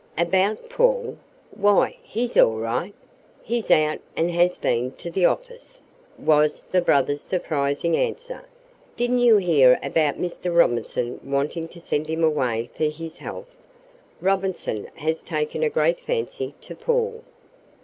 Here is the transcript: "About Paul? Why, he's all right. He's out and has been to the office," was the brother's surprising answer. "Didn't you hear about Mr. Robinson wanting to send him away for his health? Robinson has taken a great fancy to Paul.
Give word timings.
"About 0.17 0.67
Paul? 0.67 1.19
Why, 1.51 1.95
he's 2.01 2.35
all 2.35 2.55
right. 2.57 2.95
He's 3.43 3.69
out 3.69 3.99
and 4.17 4.31
has 4.31 4.57
been 4.57 4.89
to 4.93 5.11
the 5.11 5.25
office," 5.25 5.83
was 6.17 6.63
the 6.71 6.81
brother's 6.81 7.21
surprising 7.21 7.95
answer. 7.95 8.45
"Didn't 8.97 9.19
you 9.19 9.37
hear 9.37 9.77
about 9.83 10.15
Mr. 10.17 10.57
Robinson 10.57 11.19
wanting 11.23 11.67
to 11.67 11.79
send 11.79 12.07
him 12.07 12.23
away 12.23 12.71
for 12.75 12.85
his 12.85 13.19
health? 13.19 13.55
Robinson 14.19 14.87
has 14.95 15.21
taken 15.21 15.61
a 15.61 15.69
great 15.69 15.99
fancy 15.99 16.55
to 16.61 16.73
Paul. 16.75 17.23